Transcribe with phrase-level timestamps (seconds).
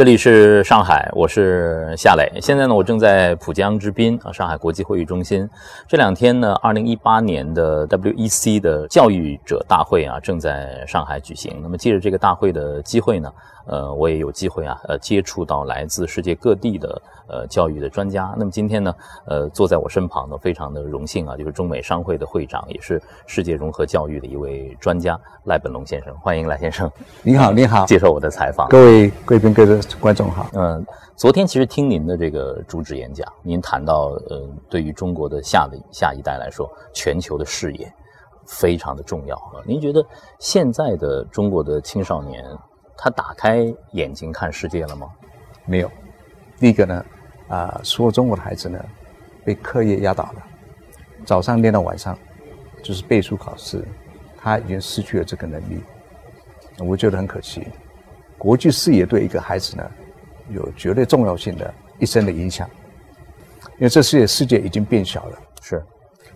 [0.00, 2.26] 这里是上海，我是夏磊。
[2.40, 5.46] 现在呢，我正在浦江之滨啊，上海国际会议中心。
[5.86, 11.60] 这两天呢，二零一八年的 WEC 的教育者大会啊，正在上海举行。
[11.62, 13.30] 那么，借着这个大会的机会呢，
[13.70, 18.34] 呃，我也有机会啊，呃，接触到来自世界各地的呃教育的专家。
[18.36, 18.92] 那么今天呢，
[19.26, 26.12] 呃，坐在我身旁呢，非常的荣幸啊，就是中美商会的会长，也是世界融合教育的一位专家赖本龙先生。
[26.18, 26.90] 欢迎赖先生，
[27.22, 28.68] 你好， 你好，接受我的采访。
[28.68, 30.50] 各位贵宾，各位观众好。
[30.54, 37.92] 嗯，昨天其实听您的这个主旨演讲，您谈到，呃，对于中国的下的下一代来说，全球的视野
[38.46, 39.62] 非常的重要啊。
[39.64, 40.04] 您觉得
[40.40, 42.44] 现在的中国的青少年，
[43.02, 45.10] 他打开眼睛看世界了吗？
[45.64, 45.90] 没有。
[46.58, 47.06] 第一个呢，
[47.48, 48.78] 啊，所有中国的孩子呢，
[49.42, 50.46] 被课业压倒了，
[51.24, 52.18] 早上练到晚上，
[52.82, 53.82] 就是背书考试，
[54.36, 55.82] 他已经失去了这个能力，
[56.78, 57.66] 我觉得很可惜。
[58.36, 59.90] 国际视野对一个孩子呢，
[60.50, 62.68] 有绝对重要性的一生的影响，
[63.78, 65.82] 因为这世界世界已经变小了，是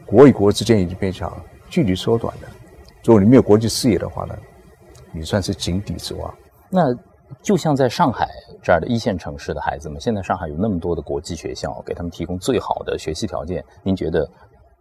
[0.07, 2.49] 国与国之间已经变小了，距离缩短了。
[3.05, 4.35] 如果你没有国际视野的话呢，
[5.13, 6.35] 你算是井底之蛙。
[6.75, 6.93] 那
[7.41, 8.29] 就像在上海
[8.61, 14.29] 这儿的一线城市的孩子们，现在上海有那么多的国际学校，给他们提供最好的学习条件，您觉得，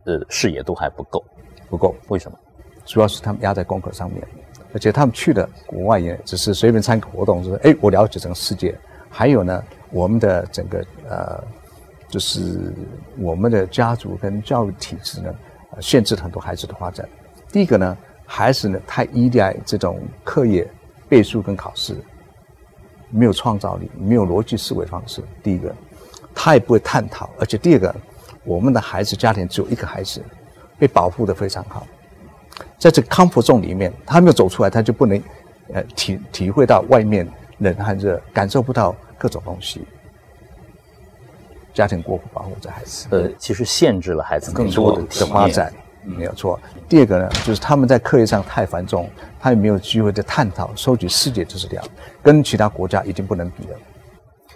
[0.05, 1.23] 呃，视野都还不够？
[1.69, 1.93] 不够？
[2.07, 2.37] 为什么？
[2.83, 4.27] 主要是他们压在功课上面。
[4.73, 8.75] 而且他们去的国外也只是随便参加活动，就是哎，我了解整个世界。
[9.07, 11.43] 还有呢，我们的整个呃，
[12.09, 12.73] 就是
[13.19, 15.31] 我们的家族跟教育体制呢，
[15.79, 17.07] 限制了很多孩子的发展。
[17.51, 20.67] 第一个呢，孩子呢太依赖这种课业
[21.13, 21.95] 背书跟考试，
[23.11, 25.21] 没有创造力，没有逻辑思维方式。
[25.43, 25.71] 第一个，
[26.33, 27.29] 他也不会探讨。
[27.39, 27.95] 而且第二个，
[28.43, 30.23] 我们的孩子家庭只有一个孩子，
[30.79, 31.85] 被保护的非常好。
[32.79, 35.21] 在这个康复中里面，他没有走出来，他就不能，
[35.71, 39.85] 呃，体体会到外面冷和热，感受不到各种东西。
[41.75, 45.71] 家庭过度保护这孩子，呃，其实限制了孩子更多的的发展，
[46.05, 46.59] 没有错。
[46.87, 49.09] 第二个呢，就是他们在课业上太繁重，
[49.39, 51.83] 他也没有机会去探讨、收集世界知识量，
[52.21, 53.77] 跟其他国家已经不能比了。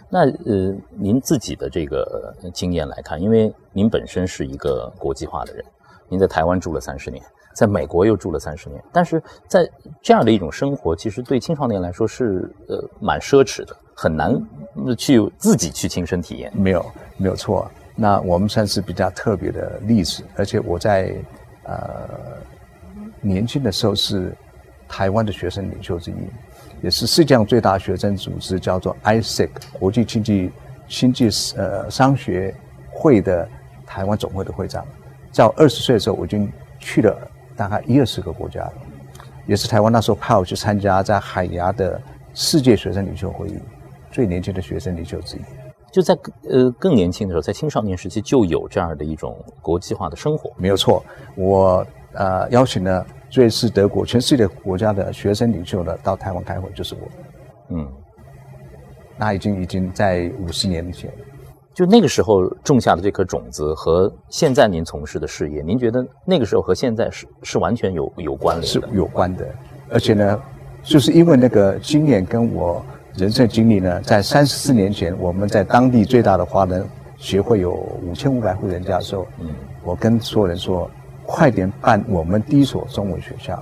[0.10, 5.64] 那呃，您自己的这个经验来看，因为您本身是一个国际化的人，
[6.08, 7.24] 您在台湾住了三十年。
[7.54, 9.68] 在美国又住了三十年，但是在
[10.00, 14.40] 这样的一种生活，其实对青少年来说是呃蛮奢侈的，很难
[14.96, 16.52] 去自己去亲身体验。
[16.56, 16.86] 没有，
[17.18, 17.68] 没有错。
[17.96, 21.16] 那我们算是比较特别的例子，而且我在
[21.68, 22.10] 呃
[23.22, 24.36] 年轻的时候是
[24.88, 26.16] 台湾的学生领袖之一，
[26.82, 30.52] 也是世界上最大学生组织叫做 ISEC 国际经济
[30.88, 32.56] 经济呃商学
[32.90, 33.48] 会的
[33.86, 34.86] 台湾总会的会长。
[35.32, 37.16] 在我二十岁的时候，我已经去了。
[37.58, 38.74] 大概一二十个国家了，
[39.48, 42.00] 也是台湾那时候派我去参加在海牙的
[42.36, 43.58] 世界学生领袖会议，
[44.12, 45.40] 最年轻的学生领袖之一。
[45.98, 46.16] 就在
[46.48, 50.52] 呃更年轻的时候，在青少年时期就有这样的一种国际化的生活。
[50.56, 51.04] 没有错，
[51.36, 57.02] 我呃邀请了瑞士、德国、全世界国家的学生领袖的到台湾开会，就是我。
[57.70, 57.92] 嗯，
[59.18, 61.12] 那已经已经在五十年前。
[61.74, 68.68] 就那个时候种下的这颗种子和现在您从事的事业，您觉得那个时候和现在是是完全有有关联？
[68.68, 69.48] 是有关的，
[69.90, 70.40] 而且呢，
[70.84, 72.86] 就是因为那个经验跟我
[73.18, 76.86] 人生经历呢，在三十四年前，我们在当地最大的华人
[77.18, 79.50] 协会有五千五百户人家的时候，嗯，
[79.84, 80.90] 我跟所有人说，
[81.26, 83.60] 快点办我们第一所中文学校，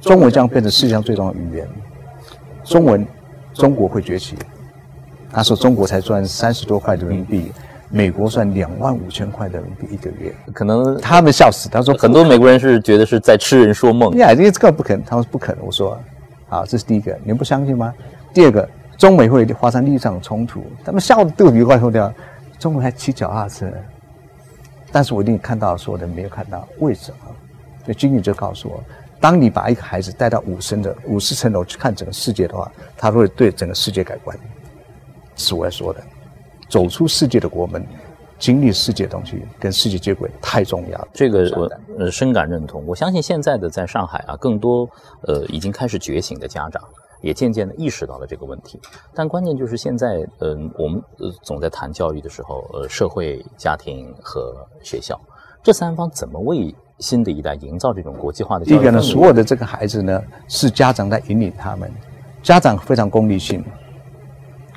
[0.00, 1.68] 中文将变成世界上最重要的语言，
[2.64, 3.06] 中文，
[3.52, 4.36] 中国会崛起。
[5.30, 7.50] 他说：“中国才赚三十多块人民币，
[7.90, 11.68] 美国赚两万五千块人民币一个月，可能他们笑死。
[11.68, 14.16] 他说很多美国人是觉得是在痴人说梦。
[14.16, 15.04] 呀，这个不可能。
[15.04, 15.66] 他说不可能。
[15.66, 15.98] 我说，
[16.48, 17.92] 好，这是第一个，你们不相信吗？
[18.34, 18.68] 第二个，
[18.98, 22.12] 中美会发生利益上的冲突，他们笑得肚皮快脱掉。
[22.58, 23.70] 中国还骑脚踏车，
[24.90, 27.18] 但是我一定看到，说的没有看到，为什么？
[27.84, 28.82] 所以经理就告诉我，
[29.20, 34.36] 当你把一个孩子带到五层的五十层楼去看整个世界的话，他会对整个世界改观。”
[35.36, 36.00] 是我要说的，
[36.68, 37.84] 走出世界的国门，
[38.38, 41.08] 经历世界东西，跟世界接轨太重要了。
[41.12, 42.84] 这个我呃深感认同。
[42.86, 44.88] 我相信现在的在上海啊，更多
[45.22, 46.82] 呃已经开始觉醒的家长，
[47.24, 48.78] 也渐渐的意识到了这个问题。
[49.14, 55.18] 但关键就是现在，嗯，我们呃总在谈教育的时候，呃，社会、家庭和学校
[55.62, 58.64] 这三方怎么为新的一代营造这种国际化的？
[58.66, 61.90] 第一个呢，所有的这个孩子呢，是家长在引领他们，
[62.42, 63.64] 家长非常功利性。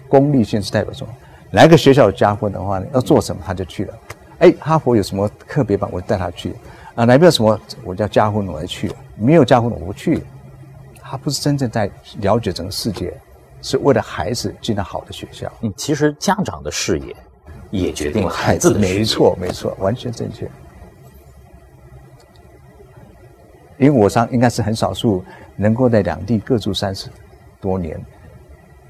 [0.08, 1.14] 功利性是代表什么？
[1.52, 3.94] 来个学校有加分的话呢，要做什么他就去了。
[4.40, 6.56] 哎，哈佛有什么特别班，我带他去。
[6.96, 8.92] 啊，哪边有什么我叫加分，我去。
[9.18, 10.24] 没有加分我不去。
[11.10, 11.90] 他不是真正在
[12.20, 13.18] 了解整个世界，
[13.62, 15.52] 是为了孩子进到好的学校。
[15.62, 17.16] 嗯，其实家长的视野
[17.72, 18.80] 也决定了孩子的。
[18.80, 20.50] 没错，没错，完全正确。
[23.78, 25.24] 因为我上应该是很少数
[25.56, 27.10] 能够在两地各住三十
[27.62, 28.04] 多年，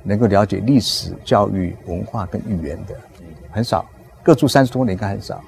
[0.02, 2.96] 能够了解历史、教育、文化跟语言的，
[3.52, 3.86] 很少。
[4.24, 5.44] 各住三十多年应该很少。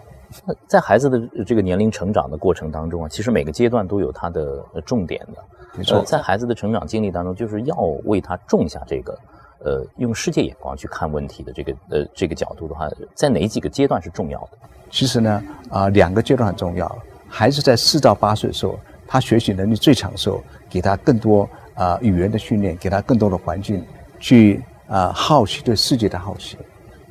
[0.67, 5.43] 在孩子的这个年龄成长的过程当中啊，其实每个阶段都有它的重点的。
[5.75, 7.75] 没错，在孩子的成长经历当中，就是要
[8.05, 9.17] 为他种下这个，
[9.63, 14.57] 呃，用世界眼光去看问题的这个，呃，这个角度的话，在哪几个阶段是重要的？
[14.89, 16.97] 其实呢，啊，两个阶段很重要。
[17.27, 23.85] 孩子在四到八岁的时候，他学习能力最强的时候，给他更多啊语言的训练，给他更多的环境
[24.19, 26.57] 去啊好奇对世界的好奇，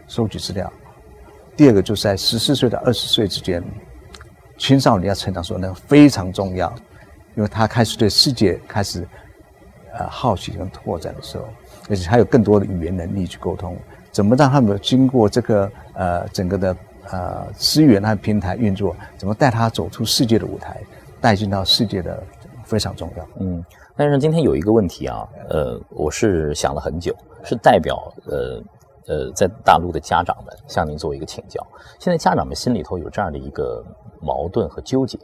[0.09, 0.71] 收集资料。
[1.57, 3.63] 第二个就是在十四岁到二十岁之间，
[4.59, 6.73] 青少年要成长时候呢非常重要。
[7.39, 9.07] 因为他开始对世界开始，
[9.97, 11.45] 呃，好奇跟拓展的时候，
[11.89, 13.79] 而且还有更多的语言能力去沟通，
[14.11, 16.77] 怎么让他们经过这个呃整个的
[17.13, 20.83] 呃资源和平台运作，怎么带他走出世界的舞台，
[21.21, 22.21] 带进到世界的
[22.65, 23.29] 非常重要。
[23.39, 23.65] 嗯，
[23.97, 27.15] 但是今天有一个问题啊，呃，我是想了很久，
[27.45, 28.63] 是代表呃
[29.07, 31.65] 呃在大陆的家长们向您做一个请教。
[32.01, 33.85] 现在家长们心里头有这样的一个
[34.21, 35.17] 矛盾和纠结。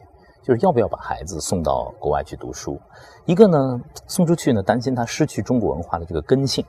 [0.45, 2.79] 就是要不要把孩子送到国外去读书？
[3.25, 6.63] 一个呢，送出去呢，担心他失去中国文化的这个根性；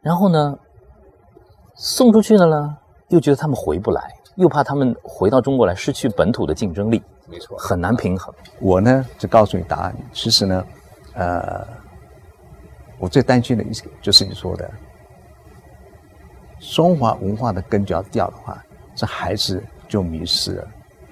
[0.00, 0.56] 然后呢，
[1.74, 2.76] 送出去了呢，
[3.08, 4.00] 又觉得他们回不来，
[4.36, 7.02] 又怕他们回到中国来失去本土的竞争力。
[7.28, 8.32] 没错，很难平衡。
[8.60, 9.96] 我呢，就告诉你答案。
[10.12, 10.64] 其实呢，
[11.14, 11.66] 呃，
[13.00, 14.70] 我最担心的一就是你说的，
[16.60, 18.64] 中华文化的根就要掉的话，
[18.94, 20.68] 这孩子就迷失了。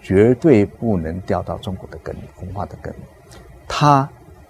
[0.08, 2.94] 绝对不能掉到中国的根，文化的根。
[3.68, 4.08] 它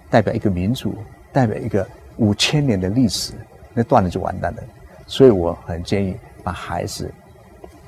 [0.09, 0.95] 代表一个民族，
[1.33, 1.85] 代表一个
[2.15, 3.33] 五千年的历史，
[3.73, 4.63] 那断了就完蛋了。
[5.05, 6.15] 所以我很建议
[6.45, 7.13] 把孩子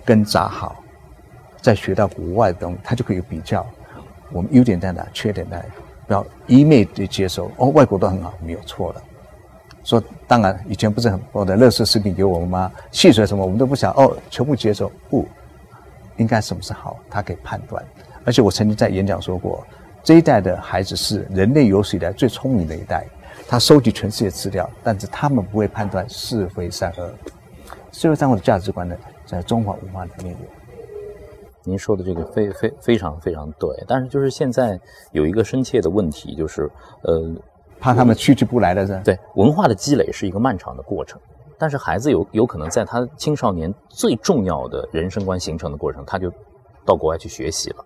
[0.04, 0.84] 根扎好，
[1.62, 3.66] 再学到国外的东西，他就可以比较
[4.34, 5.64] 我们优点在哪，缺点在哪，
[6.08, 9.02] 不要一昧的接受哦，外国都很好，没有错了。
[9.86, 12.70] 说当然以前不是很多的乐色食品给我们吗？
[12.92, 15.26] 汽水什么我们都不想哦，全部接受不。
[16.22, 17.84] 应该什么是好，他可以判断。
[18.24, 19.66] 而且我曾经在演讲说过，
[20.04, 23.06] 这一代的孩子是人类有史以来最聪明的一代。
[23.48, 27.14] 他收集全世界资料，但是他们不会判断是非善恶。
[27.92, 28.96] 是非善恶的价值观呢，
[29.26, 30.38] 在中华文化里面有。
[31.64, 34.80] 您说的这个非非非常非常对，但是就是现在
[35.12, 36.70] 有一个深切的问题，就是
[37.04, 37.30] 呃，
[37.80, 39.00] 怕他们趋之不来的是？
[39.04, 41.20] 对，文化的积累是一个漫长的过程。
[41.62, 46.28] 但是孩子有有可能在他青少年最重要的人生观形成的过程，他就
[46.84, 47.86] 到国外去学习了。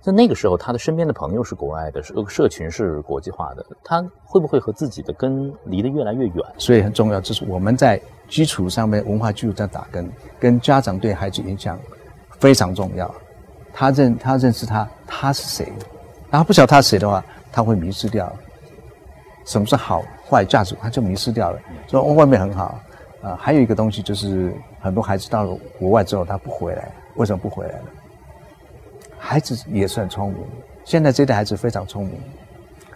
[0.00, 6.36] 在那个时候，他的身边的朋友是国外的，社社群是国际化的，他会不会和自己的根离得越来越远？
[6.56, 10.08] 所以很重要，就是我们在基础上面文化基础在打根，
[10.38, 11.76] 跟家长对孩子影响
[12.38, 13.12] 非常重要。
[13.72, 15.72] 他认他认识他他是谁，
[16.30, 18.32] 然后不晓得他是谁的话，他会迷失掉。
[19.44, 21.58] 什么是好坏价值，他就迷失掉了。
[21.88, 22.78] 说外面很好。
[23.26, 27.86] 啊，还有一个东西就是，很多孩子到了国外之后，他不回来，为什么不回来呢？
[29.18, 30.40] 孩子也是很聪明，
[30.84, 32.20] 现在这代孩子非常聪明，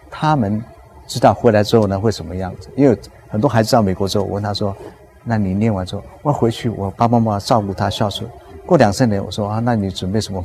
[0.08, 0.62] 他们
[1.08, 2.70] 知道回来之后呢会什么样子。
[2.76, 2.96] 因为
[3.28, 4.76] 很多孩子到美国之后，我问他说
[5.24, 8.30] ：“那你念完之后，我回去，我爸爸妈妈照顾他孝顺，
[8.64, 10.44] 过两三年，我说啊，那你准备什么？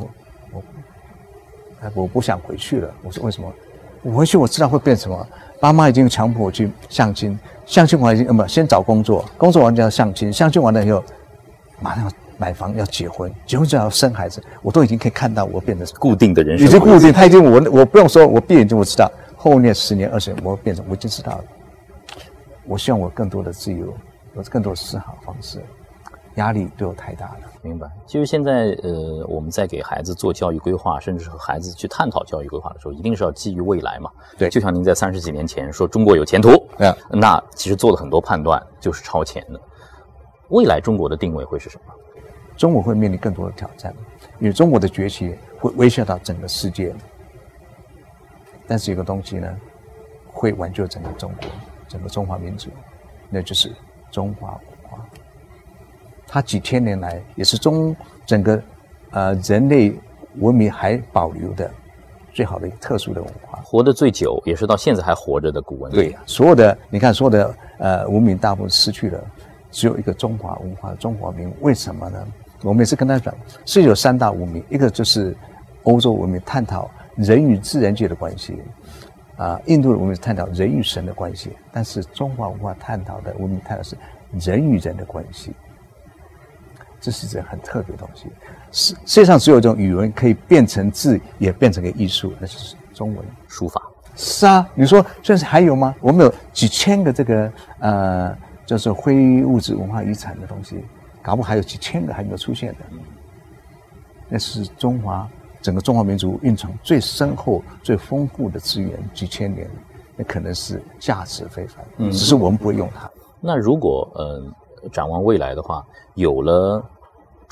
[0.51, 0.63] 我，
[1.94, 2.92] 我不想回去了。
[3.04, 3.54] 我说为什么？
[4.01, 5.27] 我回去我知道会变什么。
[5.60, 11.04] 爸妈已经强迫我去相亲。”相亲完已经，呃不，先找工作，工作完就要相亲，相亲完了以后，
[11.82, 21.44] 马上要买房，要结婚，结婚就要生孩子，我都已经可以看到我变成固定的人生，已经固定，他已经我我不用说，我闭眼睛我知道，后面十年二十年我变成我已经知道了。
[22.68, 23.92] 我希望我更多的自由，
[24.36, 25.60] 有更多的思考方式，
[26.36, 27.39] 压力对我太大了。
[27.62, 27.89] 明白。
[28.06, 34.12] 其实现在，呃，我们在给孩子做教育规划，甚至和孩子去探讨教育规划的时候，一定是要基于未来嘛。
[34.38, 39.60] 对，就像您在三十几年前说中国有前途，对，那其实做了很多判断，就是超前的。
[40.50, 41.94] 未来中国的定位会是什么？
[42.56, 43.94] 中国会面临更多的挑战，
[44.39, 46.94] 因为中国的崛起会威胁到整个世界。
[48.68, 49.56] 但是一个东西呢，
[50.27, 51.50] 会挽救整个中国，
[51.88, 52.70] 整个中华民族，
[53.30, 53.72] 那就是
[54.12, 54.60] 中华。
[56.27, 58.62] 它几千年来也是中整个
[59.12, 59.94] 呃人类
[60.39, 61.70] 文明还保留的
[62.34, 66.01] 最好的一个特殊的文化，活得最久，也是到现在还活着的古文明。
[66.01, 69.24] 对，所有的你看，所有的呃文明大部分失去了，
[69.72, 71.50] 只有一个中华文化、中华民。
[71.62, 72.27] 为什么呢？
[72.62, 73.34] 我每次跟他讲，
[73.65, 75.34] 是有三大文明，一个就是
[75.84, 78.55] 欧洲文明，探讨人与自然界的关系；
[79.38, 83.96] 啊，印度的文明探讨人与神的关系，但是中华文化探讨的文明探讨是
[84.41, 85.53] 人与人的关系。
[87.06, 88.26] 这是一件很特别的东西。
[88.72, 93.80] 世世界上只有这种语文可以变成字，也变成个艺术，那就是中文书法。
[94.16, 95.94] 是啊，你说现在还有吗？
[96.02, 98.36] 我们有几千个这个呃，
[98.66, 100.84] 就是非物质文化遗产的东西，
[101.22, 102.80] 搞不好还有几千个还没有出现的。
[104.28, 105.30] 那是中华
[105.62, 109.70] 整个中华民族蕴藏最深厚、最丰富的资源，几千年，
[110.16, 111.86] 那可能是价值非凡。
[111.98, 113.08] 嗯，只是我们不会用它。
[113.40, 114.44] 那如果呃，
[114.92, 115.86] 展望未来的话，
[116.16, 116.84] 有了。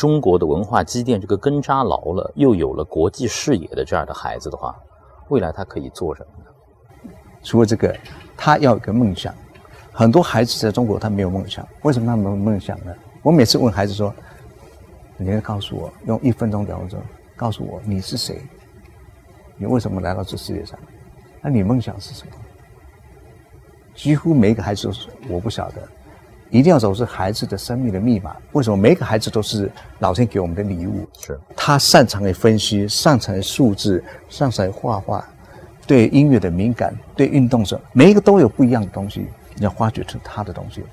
[0.04, 4.76] 中国的文化积淀这个根扎牢了，又有了国际视野的这样的孩子的话，
[5.30, 7.12] 未来他可以做什么呢？
[7.42, 7.98] 除了这个，
[8.36, 9.34] 他要有个梦想。
[9.94, 12.94] 很多孩子在中国他没有梦想，为什么他没有梦想呢？
[13.22, 14.14] 我每次问孩子说
[15.16, 17.00] ：“你要告诉我，用一分钟、两分钟
[17.38, 18.42] 告诉我你是谁？
[19.56, 20.78] 你为什么来到这世界上？
[21.42, 22.34] 那你梦想是什么？”
[23.96, 25.82] 几乎每一个孩子都说：“我不晓得。”
[26.54, 28.36] 一定要走是孩子的生命的密码。
[28.52, 31.10] 为什么每个孩子都是老天给我们的礼物？
[31.20, 35.28] 是他擅长于分析，擅长于数字，擅长于画画，
[35.88, 39.26] 对音乐的敏感，对运动者，每一个都有不一样的东西。
[39.56, 40.84] 你要发掘出他的东西，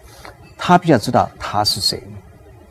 [0.57, 2.03] 他必须要知道他是谁。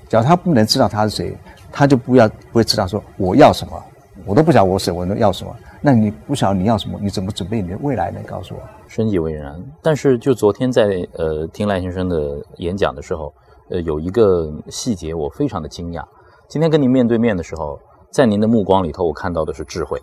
[0.10, 1.38] 只要他不能知道他是谁，
[1.72, 3.84] 他就不要不会知道说我要什么，
[4.26, 5.56] 我都不晓得我是我能要什么。
[5.82, 8.20] 那你不晓得你要什么，你怎么准备你的未来呢？
[8.28, 9.56] 告诉我，深以为然。
[9.82, 13.34] 但是就昨天在呃听赖先生的演讲的时候，
[13.70, 16.04] 呃有一个细节我非常的惊讶。
[16.50, 17.80] 今天跟您面对面的时候，
[18.12, 20.02] 在您的目光里头，我看到的是智慧。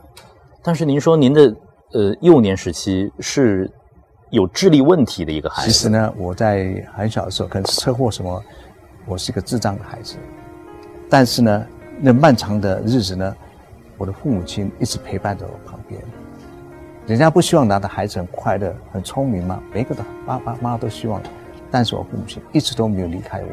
[0.63, 1.55] 但是您说您的
[1.93, 3.71] 呃幼年时期是
[4.31, 5.71] 有智力问题的一个孩子。
[5.71, 8.43] 其实呢，我在很小的时候可能是车祸什么，
[9.07, 10.17] 我是一个智障的孩子。
[11.11, 11.67] 但是呢，
[12.01, 13.37] 那漫长的日子呢。
[13.99, 16.01] 我的父母亲一直陪伴在我旁边，
[17.07, 19.63] 人家不希望他的孩子很快乐、很聪明吗？
[19.73, 21.21] 每个的爸爸妈妈都希望，
[21.71, 23.49] 但是我父母亲一直都没有离开我。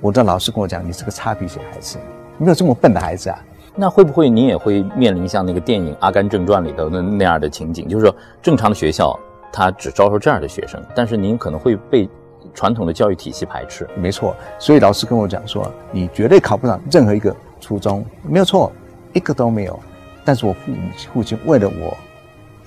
[0.00, 1.98] 我的老师跟我讲：“你是个擦皮鞋孩子，
[2.38, 3.38] 没有这么笨的孩子啊。”
[3.76, 7.86] 那会不会你也会面临像那个电影《阿甘正传》里头的那样的情景？
[7.86, 9.18] 就是说，正常的学校
[9.52, 12.08] 他只招收这样的学生，但是您可能会被
[12.54, 13.86] 传统的教育体系排斥。
[13.94, 18.72] 没错，所以老师跟我讲说：“你绝对考不上任何一个。”初中没有错，
[19.12, 19.78] 一个都没有。
[20.24, 21.96] 但是我父母父亲为了我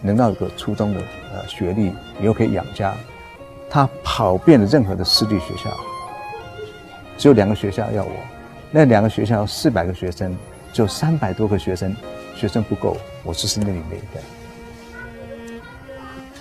[0.01, 0.99] 能到一个初中的
[1.33, 2.95] 呃学历，又可以养家，
[3.69, 5.69] 他跑遍了任何的私立学校，
[7.17, 8.11] 只有两个学校要我。
[8.71, 10.35] 那两个学校四百个学生，
[10.73, 11.95] 只有三百多个学生，
[12.35, 15.59] 学生不够，我只是那里面一个。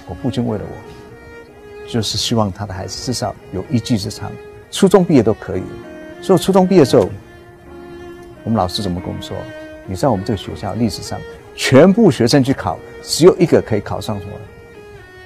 [0.07, 4.33] 我父亲为了我，就是希望他的孩子至少有一技之长，
[4.71, 5.63] 初中毕业都可以。
[6.23, 7.09] 所以初中毕业的时候。
[8.45, 9.37] 我们老师怎么跟我们说？
[9.87, 11.19] 你在我们这个学校历史上，
[11.55, 14.33] 全部学生去考，只有一个可以考上什么？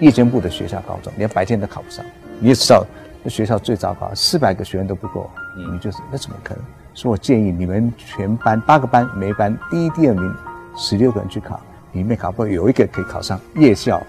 [0.00, 2.04] 夜间部的学校高中，连白天都考不上。
[2.38, 2.85] 你也知道，
[3.25, 5.30] 这学校最糟糕，四百个学员都不够。
[5.56, 6.62] 你就是那怎么可能？
[6.94, 10.35] 所以我建议你们全班八个班，每班第一、第二名，
[10.76, 11.61] 十六个人去考，
[11.92, 14.02] 里面考不有一个可以考上夜校。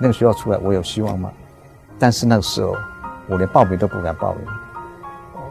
[0.00, 1.30] 那个学校出来，我有希望吗？
[1.98, 2.74] 但是那个时候，
[3.28, 4.42] 我连报名都不敢报名。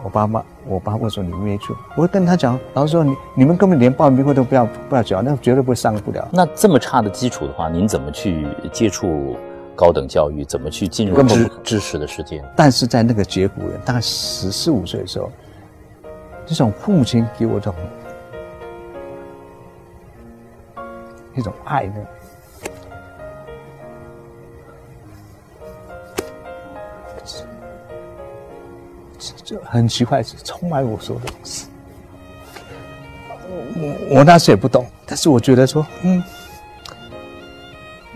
[0.03, 1.73] 我爸妈，我爸问说你们没去？
[1.95, 6.27] 我会跟他讲，老师说你你们根本连报名费都不要不要交，那绝对不会上不了。
[6.31, 9.35] 那这么差的基础的话，您怎么去接触
[9.75, 10.45] 高等教育？
[10.45, 12.43] 怎么去进入知知识的世界？
[12.55, 15.29] 但是在那个节骨眼，大概十四五岁的时候，
[16.45, 17.75] 这种父母亲给我这种
[21.35, 21.95] 一种爱呢。
[29.43, 31.67] 就很奇怪，是从来我说的东西。
[33.75, 36.23] 我我那时也不懂，但是我觉得说，嗯，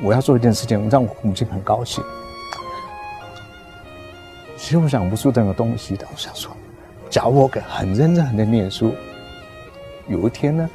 [0.01, 2.03] 我要做一件事情，让我母亲很高兴。
[4.55, 6.51] 其实我想不出任何东西的，我想说，
[7.09, 8.93] 假如我很认真、很认真念书，
[10.07, 10.69] 有一天呢，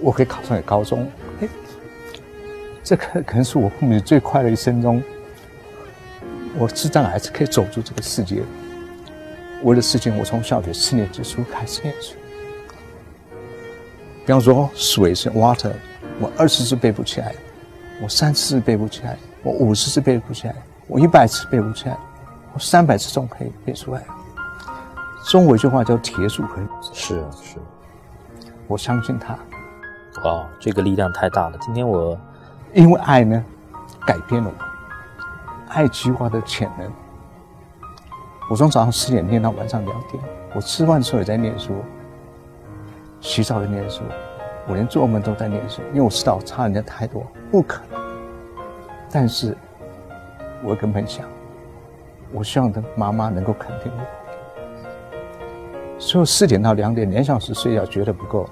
[0.00, 1.10] 我可以考上高中，
[1.40, 1.48] 哎，
[2.82, 5.02] 这可可能是我父母最快乐一生中。
[6.58, 8.42] 我智障孩子可以走出这个世界，
[9.62, 12.14] 为了事情，我从小学四年级书开始念书。
[14.24, 15.72] 比方说，水是 water，
[16.18, 17.34] 我二十次背不起来，
[18.02, 20.54] 我三十次背不起来，我五十次背不起来，
[20.86, 21.96] 我一百次背不起来，
[22.54, 24.02] 我三百次总可以背出来。
[25.28, 27.58] 中国一句话叫“铁树可以”，是是，
[28.66, 29.38] 我相信他。
[30.24, 31.58] 哇，这个力量太大了！
[31.60, 32.18] 今天我
[32.72, 33.44] 因为爱呢，
[34.06, 34.75] 改变了我。
[35.76, 36.90] 爱菊花的潜能。
[38.48, 40.22] 我从早上十点念到晚上两点，
[40.54, 41.74] 我吃饭的时候也在念书，
[43.20, 44.02] 洗澡也念书，
[44.66, 48.00] 我连做梦都在念书，因为我知道差人家太多，不可能。
[49.12, 49.54] 但是，
[50.64, 51.26] 我根本想，
[52.32, 54.00] 我希望的妈妈能够肯定我。
[55.98, 58.48] 所以四点到两点两小时睡觉绝对不够，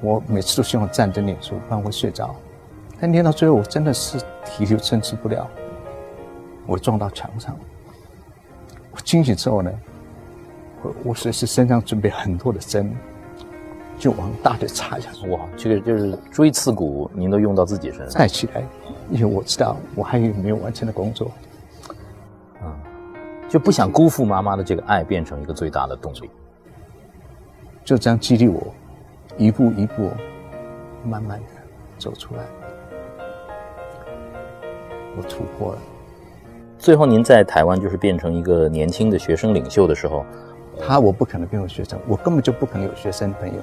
[0.00, 2.34] 我每次都希望站着念书，不然会睡着。
[2.98, 5.46] 但念到最后，我真的是体力撑持不了，
[6.66, 7.56] 我撞到墙上。
[8.90, 9.72] 我清醒之后呢，
[10.82, 12.94] 我我随时身上准备很多的针，
[13.98, 15.28] 就往大腿插下去。
[15.28, 18.08] 哇，这个就是锥刺股，您都用到自己身上。
[18.08, 18.62] 再起来，
[19.10, 21.30] 因为我知道我还有没有完成的工作。
[22.62, 22.70] 啊，
[23.48, 26.30] 就不想辜负妈妈的这个爱，变成一个最大的动力。
[27.84, 28.72] 就这样激励我，
[29.36, 30.10] 一步一步，
[31.04, 31.46] 慢慢的
[31.98, 32.42] 走出来。
[35.16, 35.78] 我突破了。
[36.78, 40.24] 最后，您在台湾就是变成一个年轻的学生领袖的时候，
[40.86, 43.54] 他我不可能变成学生，我根本就不可能有学生朋友，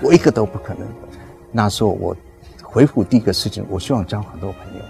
[0.00, 0.86] 我一个都不可能。
[1.52, 2.16] 那时候我
[2.62, 4.84] 回复第一个事情，我希望交很多朋友，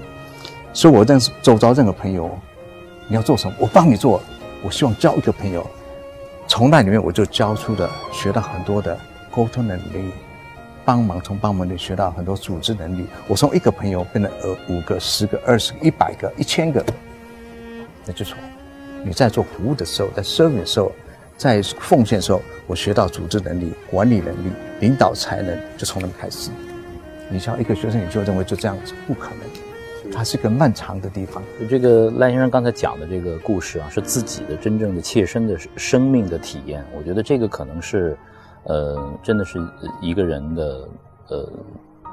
[0.72, 2.30] 所以我认识周遭任何朋友，
[3.08, 4.20] 你要做什么，我帮你做。
[4.62, 5.66] 我希望交一个朋友。
[6.46, 8.98] 从那里面我就交出了学到很多的
[9.30, 10.10] 沟通能力，
[10.84, 13.06] 帮忙从帮忙里学到很多组织能力。
[13.28, 16.84] 我从一个朋友变成呃五个、十个、二十个、一百个、一千个，
[18.06, 18.38] 那就从
[19.04, 20.92] 你在做服务的时候，在 serving 的时候，
[21.36, 26.50] 在奉献的时候，我学到组织能力、管理能力、领导才能，就从那开始。
[27.30, 30.12] 你像一个学生你就认为就这样子不可能。
[30.12, 31.42] 它是个漫长的地方。
[31.68, 36.84] 这个赖先生刚才讲的这个故事啊，是自己的真正的切身的生命的体验。
[36.94, 38.16] 我觉得这个可能是，
[38.64, 39.58] 呃，真的是
[40.02, 40.88] 一个人的，
[41.30, 41.52] 呃，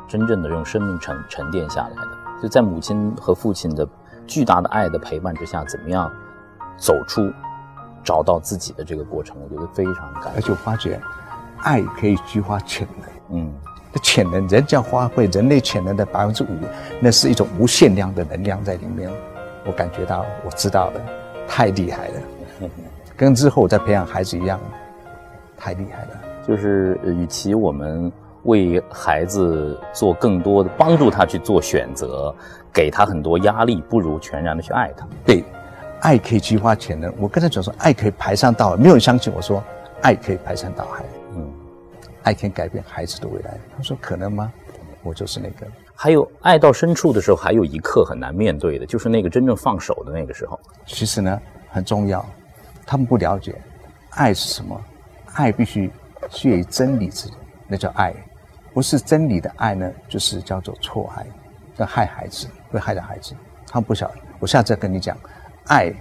[0.07, 2.17] 真正的用生命沉沉淀下来的。
[2.41, 3.87] 就在母亲和父亲的
[4.27, 6.11] 巨大的爱的陪伴之下，怎么样
[6.77, 7.31] 走出、
[8.03, 10.31] 找到自己的这个过程，我觉得非常感。
[10.35, 10.99] 而且发觉，
[11.59, 13.39] 爱可以激发潜能。
[13.39, 13.53] 嗯。
[13.93, 16.47] 的潜能，人将发挥人类潜能的百分之五，
[17.01, 19.11] 那是一种无限量的能量在里面。
[19.65, 21.01] 我感觉到，我知道了，
[21.45, 22.13] 太厉害了，
[23.17, 24.57] 跟之后我再培养孩子一样，
[25.57, 26.09] 太厉害了。
[26.47, 28.09] 就是与其我们
[28.43, 32.33] 为孩子做更多的帮助他去做选择，
[32.73, 35.07] 给他很多压力，不如全然的去爱他。
[35.25, 35.43] 对，
[36.01, 37.13] 爱可以激发潜能。
[37.19, 39.63] 我刚才讲说，爱可以排山倒海，没有人相信我说，
[40.01, 41.03] 爱可以排山倒海。
[41.35, 41.47] 嗯
[42.23, 43.57] 爱可以改变孩子的未来。
[43.75, 44.53] 他说：“可能吗？”
[45.01, 45.65] 我就是那个。
[45.95, 50.59] 还有爱到深处的时候，还有一刻很难面对的，就是那个真正放手的那个时候。
[50.85, 52.23] 其实呢，很重要。
[52.85, 53.55] 他们不了解
[54.11, 54.79] 爱是什么，
[55.33, 55.91] 爱必须
[56.29, 57.27] 基于真理之，
[57.67, 58.13] 那叫爱。
[58.73, 61.25] 不是真理的爱呢，就是叫做错爱，
[61.77, 63.35] 要害孩子，会害了孩子。
[63.67, 64.15] 他们不晓得。
[64.39, 65.17] 我下次再跟你讲，
[65.67, 65.93] 爱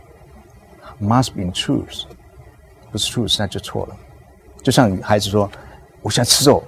[1.00, 2.04] must be truth，
[2.90, 3.96] 不是 truth 那就错了。
[4.62, 5.50] 就像孩子说。
[6.02, 6.64] 我想吃肉，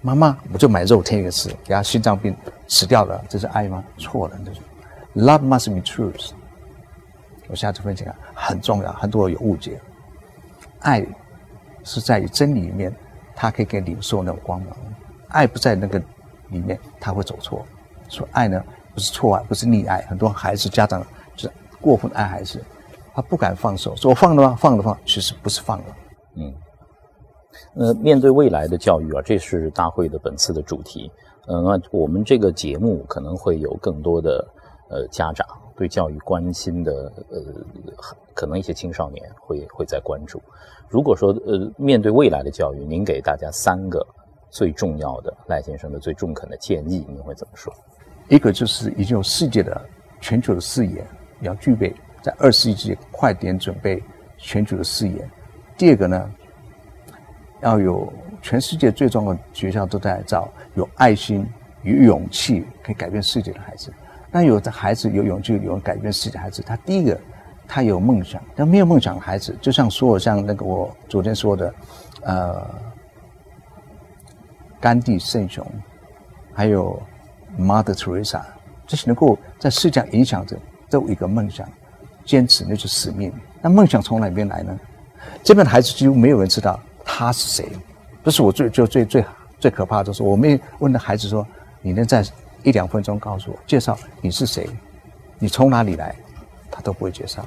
[0.00, 2.34] 妈妈，我就买肉天天吃，给他心脏病
[2.66, 3.84] 死掉了，这是爱吗？
[3.98, 4.60] 错了，这是
[5.16, 6.30] love must be truth。
[7.48, 9.78] 我下次分享很重要，很多人有误解。
[10.78, 11.06] 爱
[11.84, 12.90] 是在于真理里面，
[13.36, 14.74] 它可以给领受那种光芒。
[15.30, 15.98] 爱不在那个
[16.50, 17.64] 里面，他会走错。
[18.08, 18.62] 说爱呢，
[18.94, 20.02] 不是错爱，不是溺爱。
[20.02, 21.04] 很多孩子家长
[21.36, 22.62] 就是过分爱孩子，
[23.14, 24.56] 他不敢放手，说我放了吗？
[24.58, 25.96] 放了放，其实不是放了，
[26.36, 26.54] 嗯。
[27.74, 31.10] 呃，面对未来的教育啊，这是大会的本次的主题。
[31.46, 34.46] 呃，那我们这个节目可能会有更多的
[34.88, 37.40] 呃家长对教育关心的，呃，
[38.34, 40.40] 可能一些青少年会会在关注。
[40.88, 44.04] 如果说呃面对未来的教育，您给大家三个
[44.50, 47.72] 最重要的赖先生的最中肯的建议，您会怎么说？
[48.28, 49.80] 一个就是已经有世界的
[50.20, 51.04] 全球的视野，
[51.40, 54.02] 要具备在二十一世纪快点准备
[54.36, 55.28] 全球的视野。
[55.78, 56.30] 第二个呢？
[57.62, 58.10] 要有
[58.40, 61.46] 全世界最重要的学校都在找有爱心、
[61.82, 63.92] 有勇气可以改变世界的孩子。
[64.30, 67.20] 那有的孩子有勇气、有改变世界的孩子，他第一个
[67.68, 68.42] 他有梦想。
[68.56, 71.74] 但没有梦想的孩子，就像说像那个我昨天说的，
[72.22, 72.66] 呃，
[74.80, 75.66] 甘地、圣雄，
[76.54, 77.00] 还有
[77.58, 78.42] Mother Teresa，
[78.86, 80.56] 这些能够在世界上影响着，
[80.88, 81.68] 都有一个梦想，
[82.24, 83.32] 坚持那是使命。
[83.60, 84.78] 那梦想从哪边来呢？
[85.44, 86.80] 这边的孩子几乎没有人知道。
[87.04, 87.68] 他是谁？
[88.24, 89.24] 这是我最就最最
[89.58, 91.46] 最可怕的，就是我们问的孩子说
[91.82, 92.24] ：“你能在
[92.62, 94.68] 一两分钟告诉我介绍你是谁？
[95.38, 96.14] 你从哪里来？”
[96.70, 97.44] 他都不会介绍。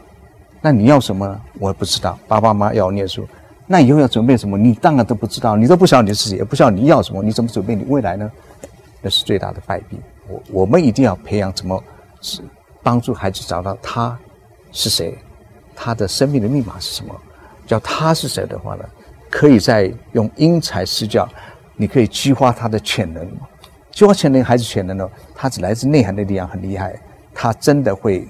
[0.59, 1.39] 那你要什么？
[1.59, 2.19] 我也不知道。
[2.27, 3.25] 爸爸妈妈要念书，
[3.65, 4.57] 那以后要准备什么？
[4.57, 5.55] 你当然都不知道。
[5.55, 8.29] 你都不晓得你是谁，也不晓得你要什么，你怎么准备你未来呢？
[9.01, 9.99] 那是最大的败笔。
[10.27, 11.81] 我我们一定要培养怎么
[12.21, 12.41] 是
[12.81, 14.17] 帮助孩子找到他
[14.71, 15.17] 是谁，
[15.75, 17.13] 他的生命的密码是什么？
[17.65, 18.83] 叫他是谁的话呢？
[19.29, 21.27] 可以在用因材施教，
[21.75, 23.25] 你可以激发他的潜能，
[23.91, 25.09] 激发潜能还是潜能呢？
[25.33, 26.93] 它只来自内涵的力量，很厉害，
[27.33, 28.27] 他真的会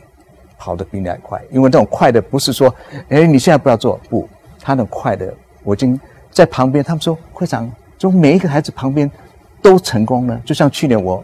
[0.57, 1.41] 跑得比你还快。
[1.51, 2.73] 因为这种快的不是说，
[3.09, 4.29] 哎，你现在不要做，不，
[4.63, 5.99] 他那种快的，我已经
[6.31, 6.81] 在旁边。
[6.81, 9.11] 他们说，会长，就每一个孩子旁边
[9.61, 10.41] 都成功了。
[10.45, 11.23] 就像去年我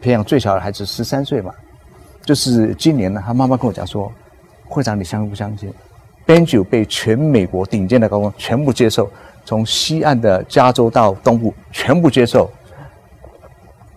[0.00, 1.54] 培养最小的孩子十三岁嘛，
[2.22, 4.12] 就是今年呢，他妈妈跟我讲说，
[4.66, 5.72] 会长，你相不相信
[6.26, 9.08] ？Benji 被全美国顶尖的高中全部接受。
[9.44, 12.50] 从西岸的加州到东部，全部接受。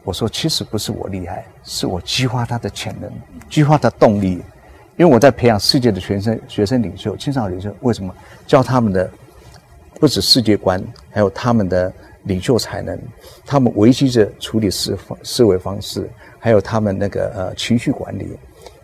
[0.03, 3.12] 我说，其实不是我厉害，是我激发他的潜能，
[3.49, 4.41] 激发他动力。
[4.97, 7.75] 因为我在培养世界的学生、学生领袖、青少年领袖。
[7.82, 8.13] 为什么
[8.45, 9.10] 教他们的
[9.99, 11.91] 不止世界观，还有他们的
[12.23, 12.97] 领袖才能，
[13.45, 18.38] 他们危机的处理思思维方式，还有他们那个呃情绪管理，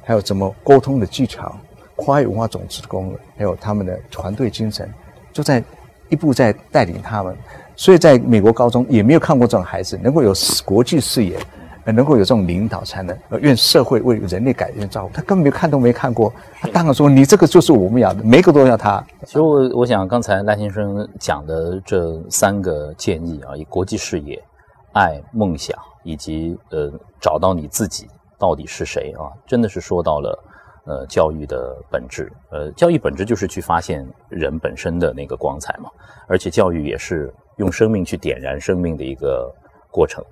[0.03, 1.55] 还有怎么沟通的技巧，
[1.95, 4.87] 跨越文化种子的功能，还有他们的团队精神，
[5.33, 5.63] 就在。
[6.11, 7.37] 一步在带领他们，
[7.75, 10.33] 所以在美国高中也没有看过这种孩子能够有
[10.65, 11.37] 国际视野，
[11.85, 15.13] 能够有这种领导才能，愿社会为人类改变造福。
[15.13, 19.03] 他根本没看都没看过，他当然说你这个就是我们要的，每个都要他。
[19.25, 24.41] 其实我我想刚才赖先生讲的这三个建议啊，以国际视野、
[24.93, 30.45] 爱、梦想以及呃找到你自己到底是谁啊，真的是说到了。
[30.85, 35.87] 呃，教育的本质，呃，教育本质就是去发现人本身的那个光彩嘛，
[36.25, 39.53] 而且教育也是用生命去点燃生命的一个
[39.91, 40.23] 过程。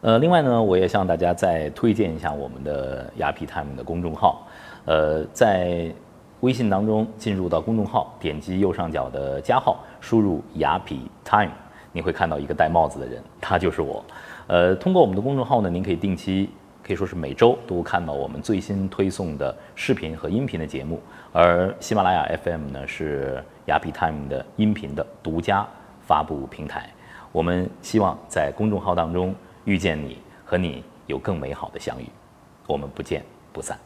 [0.00, 4.46] 呃，另外呢，我也向大家再推荐一下我们的雅痞 time 的公众号，
[4.84, 5.92] 呃，在
[6.40, 11.50] 微信当中进入到公众号，点击右上角的加号，输入雅痞 time，
[11.92, 14.04] 你会看到一个戴帽子的人，他就是我。
[14.46, 16.48] 呃，通过我们的公众号呢，您可以定期。
[16.80, 20.98] 可以说是每周都看到我们最新推送的视频和音频的节目，
[21.34, 25.66] 而喜马拉雅 FM 呢是雅痞 Time 的音频的独家
[26.06, 26.88] 发布平台。
[27.30, 29.34] 我们希望在公众号当中
[29.68, 32.06] 遇见你，和你有更美好的相遇。
[32.66, 33.78] 我们不见不散。